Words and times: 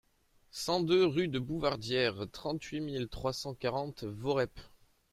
cent 0.49 0.81
deux 0.81 1.05
rue 1.05 1.27
de 1.27 1.37
Bouvardière, 1.37 2.25
trente-huit 2.31 2.81
mille 2.81 3.07
trois 3.07 3.33
cent 3.33 3.53
quarante 3.53 4.03
Voreppe 4.03 4.59